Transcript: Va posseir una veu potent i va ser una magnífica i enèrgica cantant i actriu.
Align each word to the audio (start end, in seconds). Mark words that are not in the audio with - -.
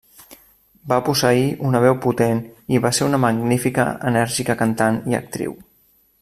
Va 0.93 0.97
posseir 1.09 1.43
una 1.71 1.81
veu 1.83 1.97
potent 2.05 2.41
i 2.77 2.81
va 2.87 2.93
ser 3.01 3.07
una 3.09 3.21
magnífica 3.29 3.89
i 3.91 3.95
enèrgica 4.13 4.61
cantant 4.65 4.99
i 5.13 5.21
actriu. 5.21 5.57